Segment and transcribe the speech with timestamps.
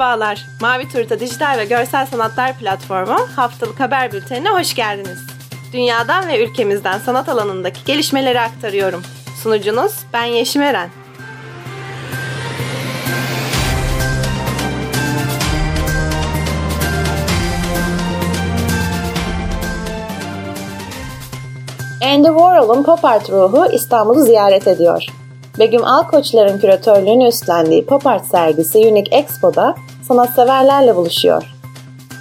[0.00, 5.26] Merhabalar, Mavi Turta Dijital ve Görsel Sanatlar Platformu haftalık haber bültenine hoş geldiniz.
[5.72, 9.02] Dünyadan ve ülkemizden sanat alanındaki gelişmeleri aktarıyorum.
[9.42, 10.90] Sunucunuz ben Yeşim Eren.
[22.02, 25.06] Andy Warhol'un pop art ruhu İstanbul'u ziyaret ediyor.
[25.60, 29.74] Begüm Alkoçlar'ın küratörlüğünü üstlendiği pop art sergisi Unique Expo'da
[30.08, 31.54] sanatseverlerle buluşuyor.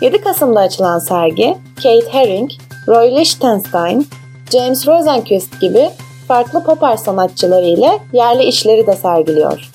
[0.02, 2.52] 7 Kasım'da açılan sergi, Kate Herring,
[2.88, 4.08] Roy Lichtenstein,
[4.52, 5.90] James Rosenquist gibi
[6.28, 9.70] farklı pop art sanatçıları ile yerli işleri de sergiliyor.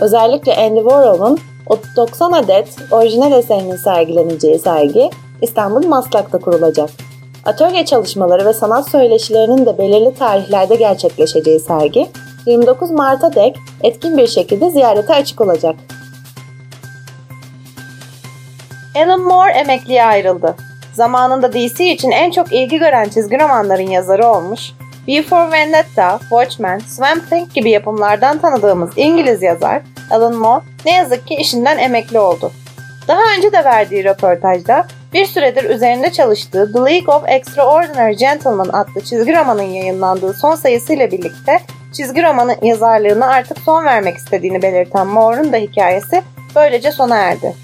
[0.00, 1.38] Özellikle Andy Warhol'un
[1.96, 5.10] 90 adet orijinal eserinin sergileneceği sergi
[5.42, 6.90] İstanbul Maslak'ta kurulacak.
[7.44, 12.08] Atölye çalışmaları ve sanat söyleşilerinin de belirli tarihlerde gerçekleşeceği sergi
[12.46, 15.76] 29 Mart'a dek etkin bir şekilde ziyarete açık olacak.
[18.96, 20.56] Alan Moore emekliye ayrıldı.
[20.92, 24.72] Zamanında DC için en çok ilgi gören çizgi romanların yazarı olmuş,
[25.08, 31.26] V for Vendetta, Watchmen, Swamp Thing gibi yapımlardan tanıdığımız İngiliz yazar Alan Moore ne yazık
[31.26, 32.52] ki işinden emekli oldu.
[33.08, 39.00] Daha önce de verdiği röportajda bir süredir üzerinde çalıştığı The League of Extraordinary Gentlemen adlı
[39.00, 41.60] çizgi romanın yayınlandığı son sayısıyla birlikte
[41.94, 46.22] çizgi romanın yazarlığına artık son vermek istediğini belirten Moore'un da hikayesi
[46.54, 47.54] böylece sona erdi.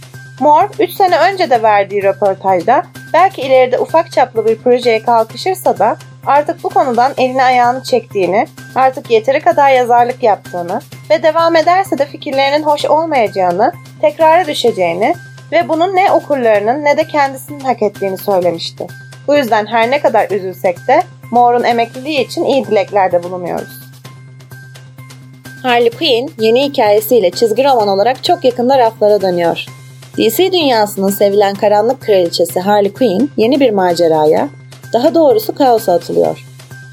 [0.41, 5.97] Moore 3 sene önce de verdiği röportajda belki ileride ufak çaplı bir projeye kalkışırsa da
[6.27, 12.07] artık bu konudan elini ayağını çektiğini, artık yeteri kadar yazarlık yaptığını ve devam ederse de
[12.07, 15.15] fikirlerinin hoş olmayacağını, tekrara düşeceğini
[15.53, 18.87] ve bunun ne okurlarının ne de kendisinin hak ettiğini söylemişti.
[19.29, 23.80] Bu yüzden her ne kadar üzülsek de Moore'un emekliliği için iyi dileklerde bulunuyoruz.
[25.63, 29.67] Harley Quinn yeni hikayesiyle çizgi roman olarak çok yakında raflara dönüyor.
[30.19, 34.49] DC dünyasının sevilen karanlık kraliçesi Harley Quinn yeni bir maceraya,
[34.93, 36.45] daha doğrusu kaosa atılıyor.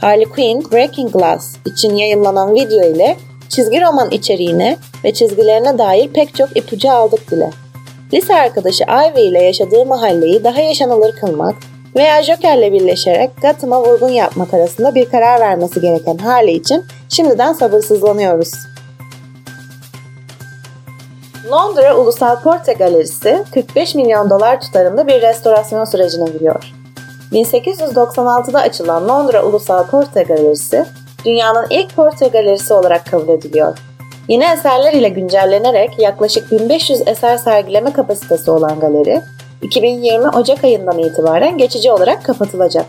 [0.01, 3.17] Harley Quinn Breaking Glass için yayınlanan video ile
[3.49, 7.49] çizgi roman içeriğine ve çizgilerine dair pek çok ipucu aldık bile.
[8.13, 11.55] Lise arkadaşı Ivy ile yaşadığı mahalleyi daha yaşanılır kılmak
[11.95, 18.51] veya Joker'le birleşerek Gotham'a vurgun yapmak arasında bir karar vermesi gereken Harley için şimdiden sabırsızlanıyoruz.
[21.51, 26.73] Londra Ulusal Portre Galerisi 45 milyon dolar tutarında bir restorasyon sürecine giriyor.
[27.31, 30.85] 1896'da açılan Londra Ulusal Portre Galerisi,
[31.25, 33.77] dünyanın ilk portre galerisi olarak kabul ediliyor.
[34.27, 39.21] Yeni eserler ile güncellenerek yaklaşık 1500 eser sergileme kapasitesi olan galeri,
[39.61, 42.85] 2020 Ocak ayından itibaren geçici olarak kapatılacak.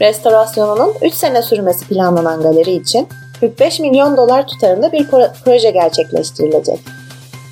[0.00, 3.08] Restorasyonunun 3 sene sürmesi planlanan galeri için
[3.42, 5.06] 45 milyon dolar tutarında bir
[5.44, 6.78] proje gerçekleştirilecek.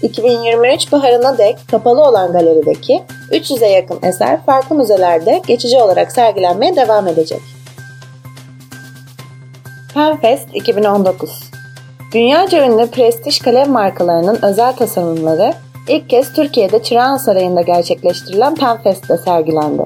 [0.02, 7.08] 2023 baharına dek kapalı olan galerideki 300'e yakın eser farklı müzelerde geçici olarak sergilenmeye devam
[7.08, 7.40] edecek.
[9.94, 11.50] Penfest 2019
[12.12, 15.52] Dünyaca ünlü prestij kalem markalarının özel tasarımları
[15.88, 19.82] ilk kez Türkiye'de Çırağan Sarayı'nda gerçekleştirilen Penfest'te sergilendi.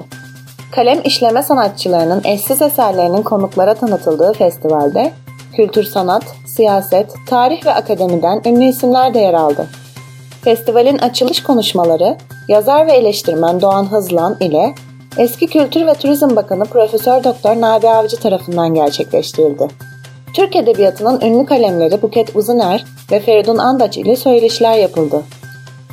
[0.71, 5.11] Kalem işleme sanatçılarının eşsiz eserlerinin konuklara tanıtıldığı festivalde
[5.55, 9.67] kültür sanat, siyaset, tarih ve akademiden ünlü isimler de yer aldı.
[10.43, 12.17] Festivalin açılış konuşmaları
[12.47, 14.75] yazar ve eleştirmen Doğan Hızlan ile
[15.17, 19.67] eski Kültür ve Turizm Bakanı Profesör Doktor Nabi Avcı tarafından gerçekleştirildi.
[20.33, 25.21] Türk Edebiyatı'nın ünlü kalemleri Buket Uzuner ve Feridun Andaç ile söyleşiler yapıldı.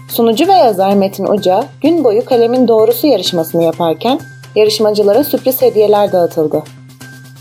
[0.09, 4.21] Sunucu ve yazar Metin Uca gün boyu kalemin doğrusu yarışmasını yaparken
[4.55, 6.63] yarışmacılara sürpriz hediyeler dağıtıldı.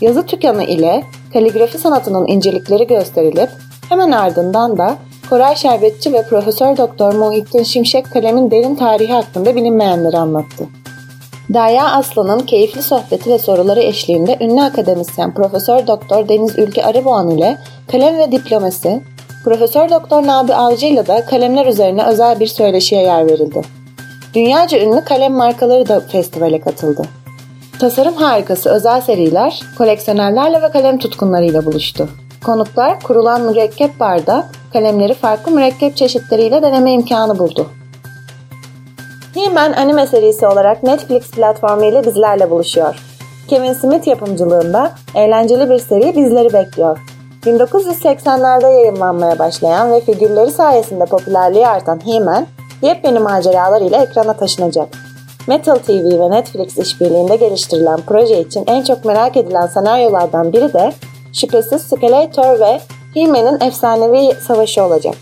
[0.00, 3.48] Yazı tükanı ile kaligrafi sanatının incelikleri gösterilip
[3.88, 4.96] hemen ardından da
[5.30, 10.68] Koray Şerbetçi ve Profesör Doktor Muhittin Şimşek kalemin derin tarihi hakkında bilinmeyenleri anlattı.
[11.48, 17.58] Derya Aslan'ın keyifli sohbeti ve soruları eşliğinde ünlü akademisyen Profesör Doktor Deniz Ülke Arıboğan ile
[17.92, 19.02] kalem ve diplomasi,
[19.44, 23.62] Profesör Doktor Nabi Avcı ile de kalemler üzerine özel bir söyleşiye yer verildi.
[24.34, 27.02] Dünyaca ünlü kalem markaları da festivale katıldı.
[27.82, 32.08] Tasarım harikası özel seriler, koleksiyonerlerle ve kalem tutkunlarıyla buluştu.
[32.44, 37.66] Konuklar kurulan mürekkep barda kalemleri farklı mürekkep çeşitleriyle deneme imkanı buldu.
[39.34, 42.96] He-Man anime serisi olarak Netflix platformu ile bizlerle buluşuyor.
[43.48, 46.98] Kevin Smith yapımcılığında eğlenceli bir seri bizleri bekliyor.
[47.42, 52.46] 1980'lerde yayınlanmaya başlayan ve figürleri sayesinde popülerliği artan He-Man,
[52.82, 55.11] yepyeni maceralar ile ekrana taşınacak.
[55.46, 60.92] Metal TV ve Netflix işbirliğinde geliştirilen proje için en çok merak edilen senaryolardan biri de
[61.32, 62.80] şüphesiz Skeletor ve
[63.14, 65.14] He-Man'in efsanevi savaşı olacak.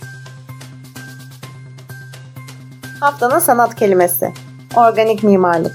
[3.00, 4.32] Haftanın sanat kelimesi.
[4.76, 5.72] Organik mimarlık.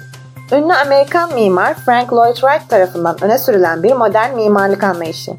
[0.52, 5.32] Ünlü Amerikan mimar Frank Lloyd Wright tarafından öne sürülen bir modern mimarlık anlayışı.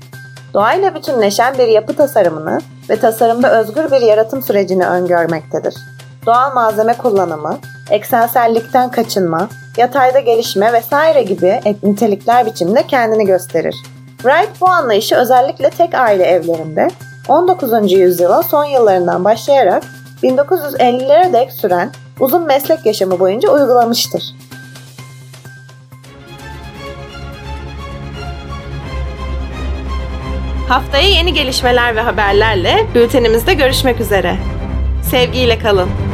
[0.55, 2.61] Doğayla bütünleşen bir yapı tasarımını
[2.91, 5.75] ve tasarımda özgür bir yaratım sürecini öngörmektedir.
[6.27, 7.59] Doğal malzeme kullanımı,
[7.91, 13.77] eksensellikten kaçınma, yatayda gelişme vesaire gibi nitelikler biçiminde kendini gösterir.
[14.17, 16.89] Wright bu anlayışı özellikle tek aile evlerinde
[17.29, 17.93] 19.
[17.93, 19.83] yüzyılın son yıllarından başlayarak
[20.23, 21.91] 1950'lere dek süren
[22.21, 24.23] uzun meslek yaşamı boyunca uygulamıştır.
[30.69, 34.37] Haftaya yeni gelişmeler ve haberlerle bültenimizde görüşmek üzere.
[35.11, 36.06] Sevgiyle kalın.